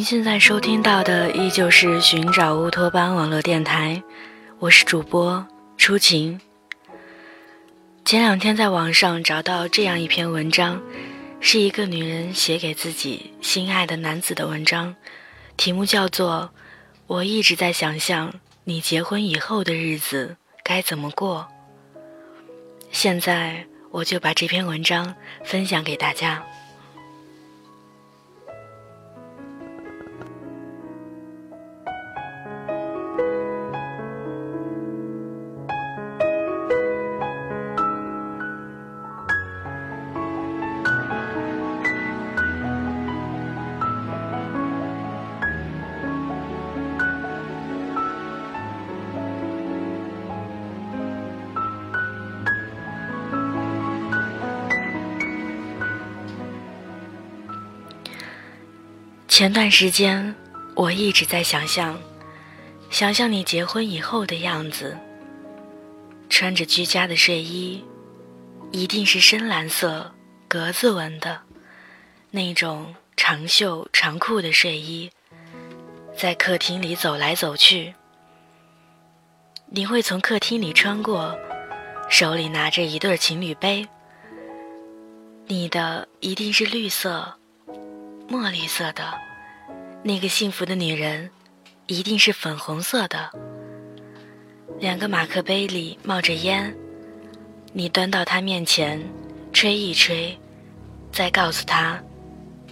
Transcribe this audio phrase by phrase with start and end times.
[0.00, 4.02] 您现在收听到的依旧是寻找乌托邦网络电台，
[4.58, 6.40] 我是主播初晴。
[8.06, 10.80] 前两天在网上找到这样一篇文章，
[11.38, 14.96] 是一个女人写给自己心爱的男子的文章，
[15.58, 16.50] 题目叫做
[17.06, 18.32] 《我一直在想象
[18.64, 21.46] 你结婚以后的日子该怎么过》。
[22.90, 25.14] 现在我就把这篇文章
[25.44, 26.42] 分享给大家。
[59.40, 60.34] 前段时间，
[60.74, 61.98] 我一直在想象，
[62.90, 64.94] 想象你结婚以后的样子。
[66.28, 67.82] 穿着居家的睡衣，
[68.70, 70.12] 一定是深蓝色
[70.46, 71.40] 格子纹的，
[72.30, 75.10] 那种长袖长裤的睡衣，
[76.14, 77.94] 在客厅里走来走去。
[79.70, 81.34] 你会从客厅里穿过，
[82.10, 83.88] 手里拿着一对情侣杯。
[85.46, 87.38] 你的一定是绿色、
[88.28, 89.29] 墨绿色的。
[90.02, 91.30] 那个幸福的女人，
[91.86, 93.30] 一定是粉红色的。
[94.78, 96.74] 两个马克杯里冒着烟，
[97.74, 99.06] 你端到她面前，
[99.52, 100.38] 吹一吹，
[101.12, 102.02] 再告诉她，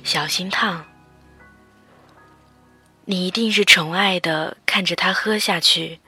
[0.02, 0.82] 小心烫。
[3.04, 6.00] 你一定是宠爱的看着她喝下去，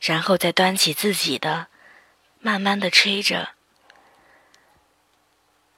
[0.00, 1.66] 然后再端起自己的，
[2.40, 3.50] 慢慢的吹着。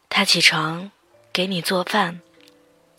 [0.08, 0.92] 她起床，
[1.32, 2.20] 给你做饭。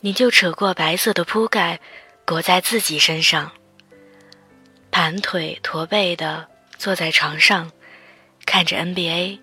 [0.05, 1.79] 你就扯过白色的铺盖，
[2.25, 3.53] 裹在自己身上，
[4.91, 6.45] 盘腿驼背的
[6.77, 7.71] 坐在床上，
[8.45, 9.39] 看着 NBA。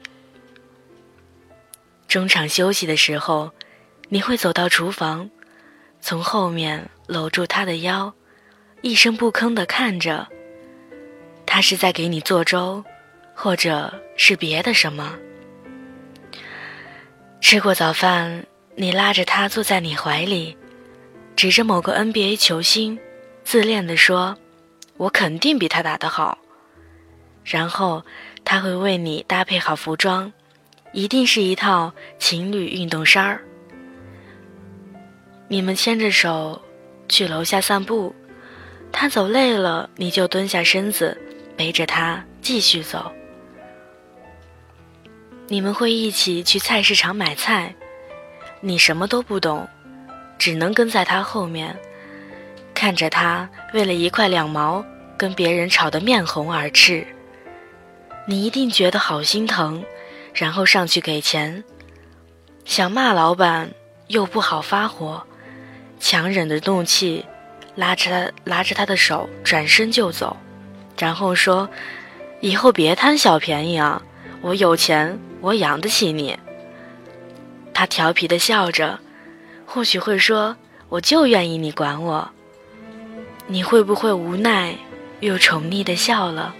[2.06, 3.50] 中场休息的时候，
[4.10, 5.30] 你会走到厨房，
[6.02, 8.12] 从后面搂住他的腰，
[8.82, 10.28] 一声不吭的看着。
[11.46, 12.84] 他是在给你做粥，
[13.34, 15.16] 或者是别的什么。
[17.40, 18.44] 吃过早饭。
[18.76, 20.56] 你拉着他坐在你怀里，
[21.36, 22.98] 指着某个 NBA 球星，
[23.44, 24.38] 自恋地说
[24.96, 26.38] ：“我肯定比他打得好。”
[27.44, 28.04] 然后
[28.44, 30.32] 他会为你搭配好服装，
[30.92, 33.42] 一定是一套情侣运动衫儿。
[35.48, 36.62] 你们牵着手
[37.08, 38.14] 去楼下散步，
[38.92, 41.20] 他走累了，你就蹲下身子
[41.56, 43.10] 背着他继续走。
[45.48, 47.74] 你们会一起去菜市场买菜。
[48.60, 49.66] 你什么都不懂，
[50.38, 51.74] 只能跟在他后面，
[52.74, 54.84] 看着他为了一块两毛
[55.16, 57.06] 跟别人吵得面红耳赤。
[58.26, 59.82] 你一定觉得好心疼，
[60.34, 61.64] 然后上去给钱，
[62.64, 63.70] 想骂老板
[64.08, 65.22] 又不好发火，
[65.98, 67.24] 强忍着怒气，
[67.74, 70.36] 拉着他拉着他的手转身就走，
[70.98, 71.68] 然后说
[72.40, 74.02] ：“以后别贪小便宜啊，
[74.42, 76.38] 我有钱，我养得起你。”
[77.80, 78.98] 他调皮的笑着，
[79.64, 80.54] 或许会说
[80.90, 82.30] ：“我就愿意你管我。”
[83.48, 84.76] 你会不会无奈
[85.20, 86.54] 又宠溺的笑了，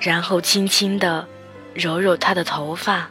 [0.00, 1.28] 然后轻轻的
[1.74, 3.08] 揉揉他的头发？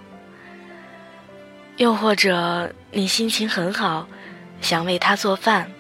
[1.78, 4.10] 又或者你心情很好，
[4.60, 5.72] 想为他做饭，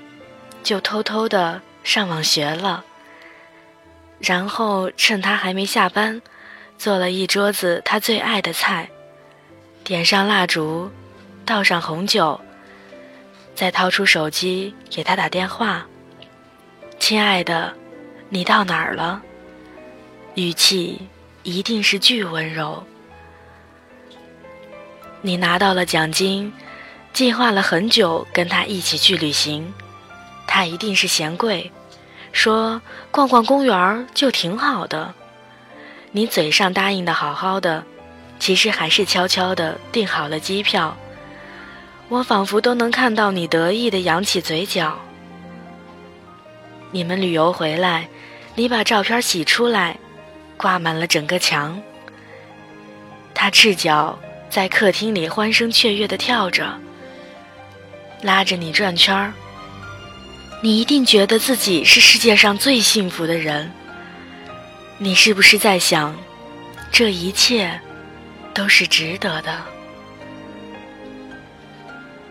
[0.63, 2.85] 就偷偷的上网学了，
[4.19, 6.21] 然后趁他还没下班，
[6.77, 8.89] 做了一桌子他最爱的菜，
[9.83, 10.89] 点上蜡烛。
[11.45, 12.39] 倒上红酒，
[13.53, 15.85] 再掏出手机给他打电话。
[16.97, 17.71] 亲爱的，
[18.29, 19.21] 你到哪儿了？
[20.33, 21.07] 语气
[21.43, 22.83] 一定是巨温柔。
[25.21, 26.51] 你拿到了奖金，
[27.13, 29.71] 计划了很久跟他一起去旅行。
[30.47, 31.71] 他一定是嫌贵，
[32.31, 32.81] 说
[33.11, 35.13] 逛逛公园就挺好的。
[36.11, 37.83] 你嘴上答应的好好的，
[38.39, 40.95] 其实还是悄悄的订好了机票。
[42.07, 44.97] 我仿佛都能看到你得意的扬起嘴角。
[46.91, 48.07] 你们旅游回来，
[48.53, 49.97] 你把照片洗出来，
[50.55, 51.81] 挂满了整个墙。
[53.33, 54.17] 他赤脚
[54.49, 56.79] 在客厅里欢声雀跃的跳着，
[58.21, 59.33] 拉着你转圈儿。
[60.61, 63.69] 你一定觉得自己是世界上最幸福的人。
[64.97, 66.15] 你是不是在想，
[66.91, 67.77] 这一切
[68.53, 69.74] 都是值得的？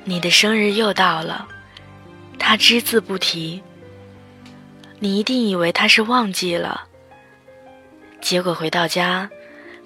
[0.05, 1.49] 你的生日又到了，
[2.39, 3.62] 他只字不提。
[4.99, 6.85] 你一定以为他是忘记了，
[8.21, 9.29] 结果回到家，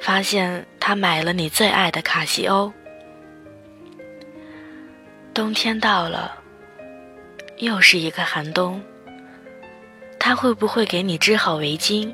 [0.00, 2.72] 发现他买了你最爱的卡西欧。
[5.32, 6.36] 冬天到了，
[7.58, 8.82] 又是一个寒冬。
[10.18, 12.12] 他会不会给你织好围巾，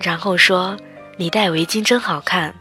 [0.00, 0.76] 然后说
[1.18, 2.54] 你戴围巾真好看？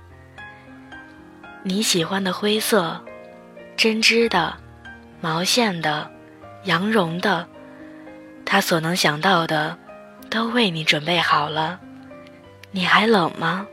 [1.64, 3.02] 你喜欢的灰色，
[3.78, 4.56] 针织的、
[5.24, 6.12] 毛线的、
[6.66, 7.48] 羊绒的，
[8.44, 9.80] 他所能想到的，
[10.30, 11.80] 都为你准备好了。
[12.72, 13.66] 你还冷吗？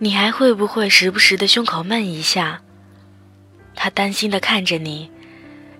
[0.00, 2.62] 你还会不会时不时的胸口闷一下？
[3.76, 5.08] 他担心的看着你，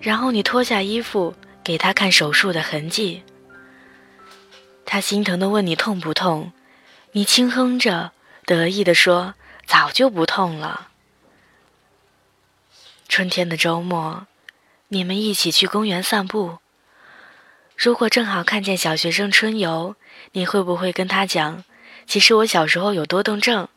[0.00, 1.35] 然后你脱下衣服
[1.65, 3.25] 给他看手术的痕迹。
[4.87, 6.53] 他心疼的问你痛不痛，
[7.11, 8.12] 你轻哼着。
[8.47, 9.35] 得意地说
[9.67, 10.90] ：“早就不痛了。”
[13.11, 14.29] 春天的周末，
[14.87, 16.59] 你们一起去公园散步。
[17.77, 19.97] 如果正好看见小学生春游，
[20.31, 21.65] 你会不会跟他讲
[22.07, 23.69] ：“其实我小时候有多动症，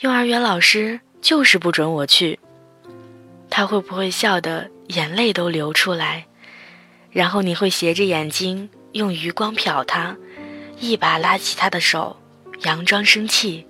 [0.00, 2.40] 幼儿园老师就是不准我去。”
[3.50, 6.26] 他会不会笑得眼泪都流出来？
[7.10, 10.16] 然后你会斜着眼睛用余光瞟他，
[10.80, 12.18] 一把拉起他的手，
[12.62, 13.66] 佯装生气。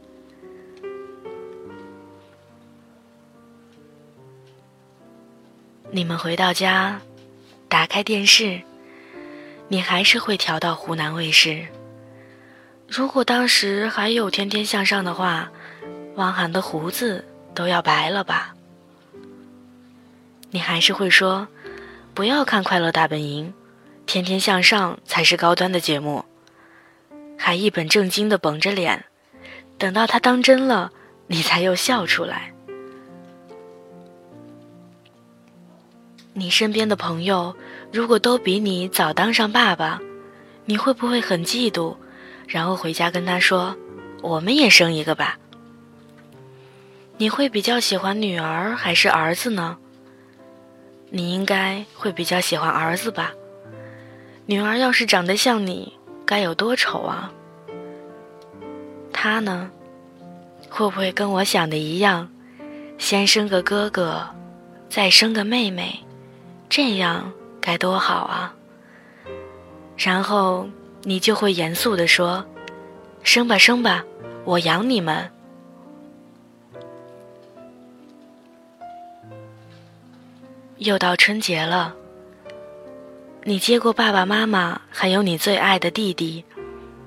[5.90, 7.00] 你们回到家，
[7.68, 8.60] 打开电视，
[9.68, 11.66] 你还是会调到湖南卫视。
[12.88, 15.50] 如果当时还有《天天向上》的话，
[16.16, 17.24] 汪涵的胡子
[17.54, 18.54] 都要白了吧？
[20.50, 21.48] 你还是会说，
[22.14, 23.46] 不要看《快乐大本营》，
[24.06, 26.24] 《天天向上》才是高端的节目，
[27.38, 29.06] 还一本正经的绷着脸，
[29.78, 30.92] 等到他当真了，
[31.26, 32.51] 你才又笑出来。
[36.34, 37.54] 你身边的朋友，
[37.92, 40.00] 如果都比你早当上爸爸，
[40.64, 41.94] 你会不会很嫉妒？
[42.48, 43.76] 然后回家跟他说
[44.22, 45.38] ：“我们也生一个吧。”
[47.18, 49.76] 你会比较喜欢女儿还是儿子呢？
[51.10, 53.32] 你应该会比较喜欢儿子吧？
[54.46, 55.92] 女儿要是长得像你，
[56.24, 57.30] 该有多丑啊！
[59.12, 59.70] 他呢，
[60.70, 62.28] 会不会跟我想的一样，
[62.96, 64.26] 先生个哥哥，
[64.88, 66.00] 再生个妹妹？
[66.74, 67.30] 这样
[67.60, 68.54] 该多好啊！
[69.94, 70.66] 然后
[71.02, 72.42] 你就会严肃地说
[73.22, 74.02] ：“生吧，生吧，
[74.46, 75.30] 我养你们。”
[80.80, 81.94] 又到春节了，
[83.44, 86.42] 你接过爸爸妈妈，还有你最爱的弟弟，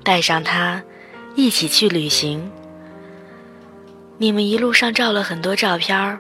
[0.04, 0.84] 带上他，
[1.34, 2.52] 一起去旅行。
[4.20, 6.20] 你们一路上照了很多照片儿，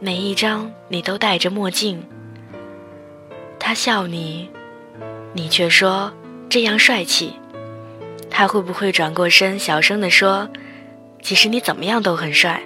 [0.00, 2.06] 每一张你都戴着墨镜。
[3.66, 4.50] 他笑你，
[5.32, 6.12] 你却说
[6.50, 7.32] 这样帅气。
[8.30, 10.46] 他会不会转过身，小声地说
[11.22, 12.62] ：“其实你怎么样都很帅。”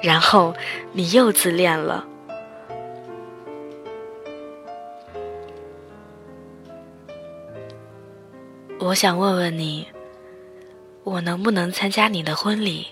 [0.00, 0.54] 然后
[0.92, 2.06] 你又自恋了。
[8.78, 9.88] 我想问问你，
[11.02, 12.86] 我能不能参加你的婚礼？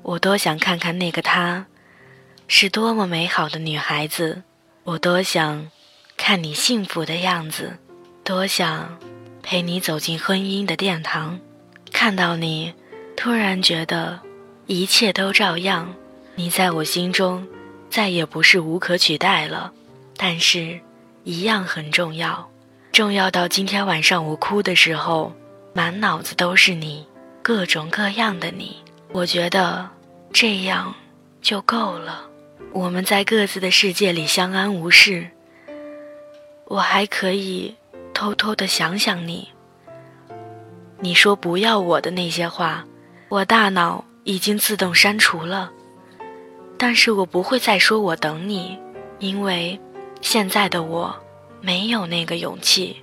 [0.00, 1.66] 我多想看看那个他。
[2.48, 4.42] 是多么美好的女孩子，
[4.84, 5.68] 我多想
[6.16, 7.76] 看你幸福的样子，
[8.22, 8.96] 多想
[9.42, 11.38] 陪你走进婚姻的殿堂，
[11.92, 12.72] 看到你，
[13.16, 14.20] 突然觉得
[14.66, 15.92] 一切都照样。
[16.36, 17.46] 你在我心中
[17.90, 19.72] 再也不是无可取代了，
[20.16, 20.78] 但是
[21.24, 22.48] 一样很重要，
[22.92, 25.32] 重要到今天晚上我哭的时候，
[25.72, 27.04] 满脑子都是你，
[27.42, 28.76] 各种各样的你。
[29.12, 29.88] 我觉得
[30.32, 30.94] 这样
[31.42, 32.28] 就够了。
[32.76, 35.30] 我们在各自的世界里相安无事。
[36.66, 37.74] 我还可以
[38.12, 39.48] 偷偷的想想你。
[41.00, 42.84] 你说不要我的那些话，
[43.30, 45.72] 我大脑已经自动删除了。
[46.76, 48.78] 但是我不会再说我等你，
[49.20, 49.80] 因为
[50.20, 51.16] 现在的我
[51.62, 53.02] 没有那个勇气。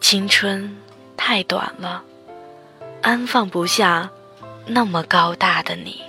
[0.00, 0.76] 青春
[1.16, 2.04] 太短了，
[3.02, 4.08] 安放不下
[4.64, 6.00] 那么高大的你。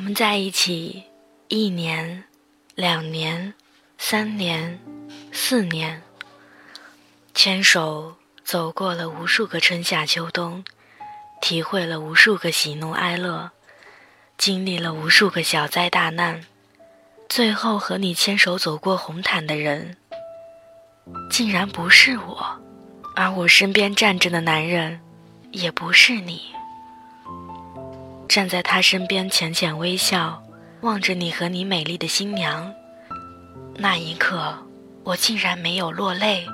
[0.00, 1.02] 我们在一起
[1.48, 2.24] 一年、
[2.74, 3.52] 两年、
[3.98, 4.80] 三年、
[5.30, 6.02] 四年，
[7.34, 10.64] 牵手走过了无数个春夏秋冬，
[11.42, 13.50] 体会了无数个喜怒哀乐，
[14.38, 16.46] 经历了无数个小灾大难，
[17.28, 19.98] 最后和你牵手走过红毯的人，
[21.30, 22.58] 竟然不是我，
[23.14, 24.98] 而我身边站着的男人，
[25.52, 26.54] 也不是你。
[28.30, 30.40] 站在他身边，浅浅微笑，
[30.82, 32.72] 望着你和你美丽的新娘。
[33.74, 34.56] 那一刻，
[35.02, 36.46] 我竟然没有落泪。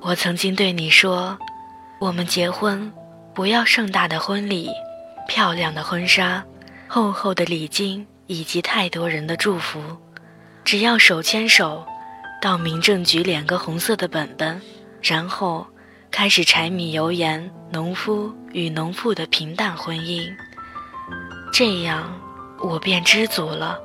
[0.00, 1.36] 我曾经对你说，
[2.00, 2.90] 我们结婚，
[3.34, 4.70] 不要盛大的婚礼，
[5.28, 6.42] 漂亮的婚纱，
[6.88, 9.82] 厚厚的礼金，以及太多人的祝福，
[10.64, 11.84] 只要手牵手，
[12.40, 14.58] 到民政局领个红色的本本，
[15.02, 15.66] 然后。
[16.16, 20.34] 开始柴米油盐，农夫与农妇的平淡婚姻，
[21.52, 22.10] 这样
[22.58, 23.78] 我便知足了。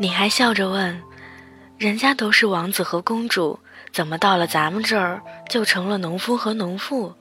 [0.00, 0.98] 你还笑着问
[1.76, 3.60] ：“人家都是王子和公主，
[3.92, 5.20] 怎么到了咱们这儿
[5.50, 7.12] 就成了农夫和农妇？”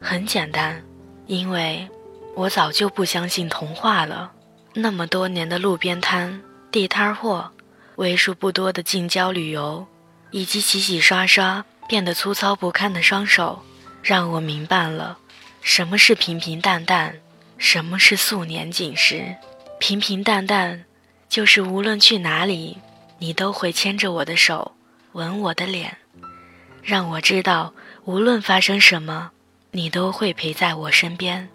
[0.00, 0.82] 很简单，
[1.26, 1.86] 因为
[2.34, 4.32] 我早就不相信童话了。
[4.72, 6.40] 那么多年的路边摊、
[6.72, 7.52] 地摊货，
[7.96, 9.86] 为数不多的近郊旅游。
[10.30, 13.62] 以及洗洗刷刷变得粗糙不堪的双手，
[14.02, 15.18] 让我明白了
[15.62, 17.16] 什么是平平淡淡，
[17.56, 19.34] 什么是素年锦时。
[19.78, 20.84] 平平淡淡，
[21.28, 22.78] 就是无论去哪里，
[23.18, 24.72] 你都会牵着我的手，
[25.12, 25.96] 吻我的脸，
[26.82, 27.72] 让我知道
[28.04, 29.30] 无论发生什么，
[29.70, 31.48] 你都会陪在我身边。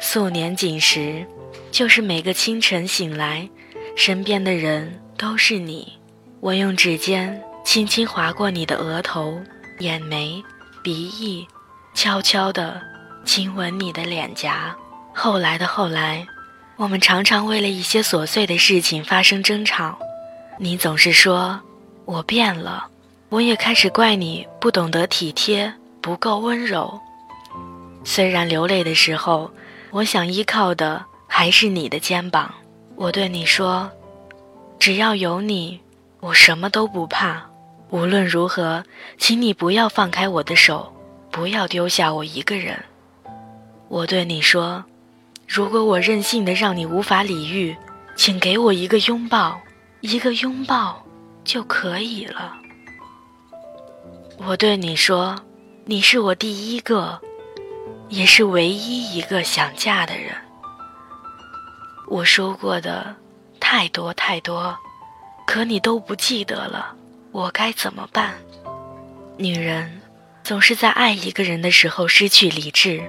[0.00, 1.26] 素年锦时，
[1.70, 3.48] 就是每个清晨醒来，
[3.96, 5.98] 身边的人都是你。
[6.40, 7.42] 我用指尖。
[7.68, 9.38] 轻轻划过你的额头、
[9.80, 10.42] 眼眉、
[10.82, 11.46] 鼻翼，
[11.92, 12.80] 悄悄地
[13.26, 14.74] 亲吻你的脸颊。
[15.12, 16.26] 后来的后来，
[16.76, 19.98] 我们常常为了一些琐碎的事情发生争吵。
[20.58, 21.60] 你总是说
[22.06, 22.86] 我变了，
[23.28, 25.70] 我也开始怪你不懂得体贴，
[26.00, 26.98] 不够温柔。
[28.02, 29.50] 虽然流泪的时候，
[29.90, 32.50] 我想依靠的还是你的肩膀。
[32.96, 33.90] 我对你说，
[34.78, 35.78] 只要有你，
[36.20, 37.46] 我什么都不怕。
[37.90, 38.84] 无论如何，
[39.16, 40.92] 请你不要放开我的手，
[41.30, 42.84] 不要丢下我一个人。
[43.88, 44.84] 我对你说，
[45.46, 47.74] 如果我任性的让你无法理喻，
[48.14, 49.58] 请给我一个拥抱，
[50.00, 51.02] 一个拥抱
[51.44, 52.54] 就可以了。
[54.36, 55.34] 我对你说，
[55.86, 57.18] 你是我第一个，
[58.10, 60.34] 也是唯一一个想嫁的人。
[62.06, 63.16] 我说过的
[63.58, 64.76] 太多太多，
[65.46, 66.94] 可你都不记得了。
[67.30, 68.34] 我该怎么办？
[69.36, 70.00] 女人
[70.42, 73.02] 总是在爱一个人的时候失去理智，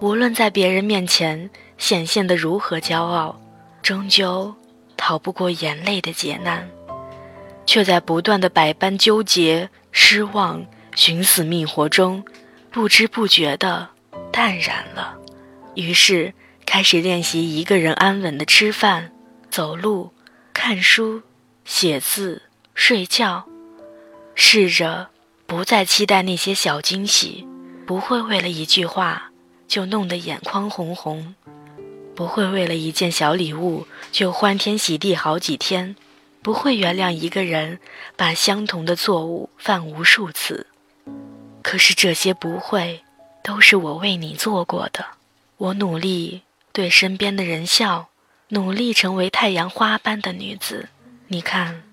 [0.00, 3.40] 无论在别人面前显现的如何骄傲，
[3.82, 4.54] 终究
[4.96, 6.68] 逃不过眼泪的劫难，
[7.66, 12.22] 却在不断的百般纠结、失望、寻死觅活中，
[12.70, 13.88] 不知不觉的
[14.30, 15.16] 淡然了。
[15.74, 16.34] 于是
[16.66, 19.10] 开始练习一个人安稳的吃饭、
[19.50, 20.12] 走路、
[20.52, 21.22] 看书、
[21.64, 22.42] 写字。
[22.80, 23.44] 睡觉，
[24.36, 25.08] 试着
[25.46, 27.44] 不再期待那些小惊喜，
[27.84, 29.32] 不会为了一句话
[29.66, 31.34] 就弄得眼眶红红，
[32.14, 35.96] 不会为了一件小礼物就欢天喜地好几天，
[36.40, 37.80] 不会原谅一个人
[38.16, 40.68] 把相同的错误犯无数次。
[41.62, 43.02] 可是这些不会，
[43.42, 45.04] 都是我为你做过的。
[45.56, 46.42] 我努力
[46.72, 48.08] 对身边的人笑，
[48.50, 50.88] 努力成为太阳花般的女子。
[51.26, 51.87] 你看。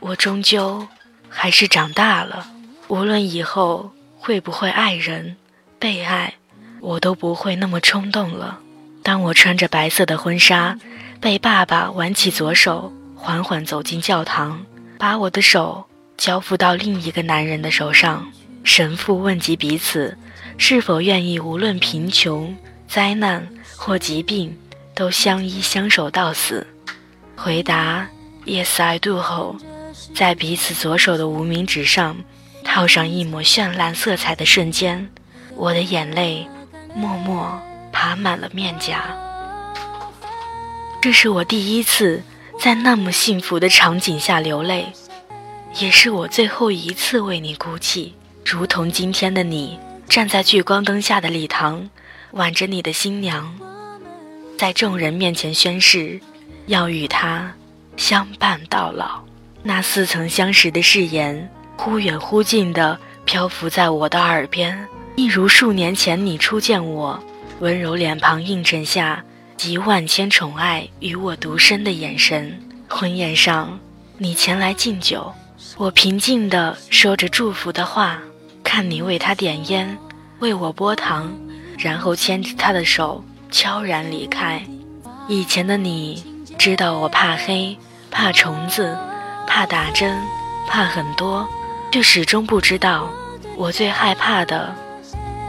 [0.00, 0.88] 我终究
[1.28, 2.46] 还是长大了，
[2.88, 5.36] 无论以后会不会爱人、
[5.78, 6.34] 被爱，
[6.80, 8.58] 我都不会那么冲动了。
[9.02, 10.78] 当我穿着白色的婚纱，
[11.20, 14.64] 被爸爸挽起左手，缓缓走进教堂，
[14.98, 15.84] 把我的手
[16.16, 18.26] 交付到另一个男人的手上，
[18.64, 20.16] 神父问及彼此
[20.56, 22.56] 是否愿意，无论贫穷、
[22.88, 24.58] 灾难或疾病，
[24.94, 26.66] 都相依相守到死。
[27.36, 28.08] 回答
[28.46, 29.56] “Yes, I do” 后。
[30.14, 32.16] 在彼此左手的无名指上
[32.64, 35.08] 套上一抹绚烂色彩的瞬间，
[35.56, 36.46] 我的眼泪
[36.94, 37.60] 默默
[37.92, 39.04] 爬满了面颊。
[41.00, 42.22] 这是我第一次
[42.58, 44.92] 在那么幸福的场景下流泪，
[45.78, 48.14] 也是我最后一次为你哭泣。
[48.44, 51.88] 如同今天的你，站在聚光灯下的礼堂，
[52.32, 53.58] 挽着你的新娘，
[54.58, 56.20] 在众人面前宣誓，
[56.66, 57.54] 要与她
[57.96, 59.29] 相伴到老。
[59.62, 64.86] 那似曾相识的誓言，忽远忽近的漂浮在我的耳边，
[65.16, 67.22] 一如数年前你初见我，
[67.60, 69.22] 温柔脸庞映衬下
[69.56, 72.58] 集万千宠爱与我独身的眼神。
[72.88, 73.78] 婚宴上，
[74.16, 75.32] 你前来敬酒，
[75.76, 78.18] 我平静地说着祝福的话，
[78.64, 79.96] 看你为他点烟，
[80.38, 81.30] 为我拨糖，
[81.78, 84.62] 然后牵着他的手悄然离开。
[85.28, 86.24] 以前的你
[86.58, 87.76] 知道我怕黑，
[88.10, 88.98] 怕虫子，
[89.46, 90.20] 怕打针，
[90.66, 91.46] 怕很多，
[91.90, 93.08] 却始终不知道
[93.56, 94.74] 我最害怕的。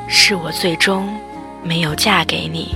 [0.08, 1.18] 是我最终
[1.64, 2.76] 没有嫁给你。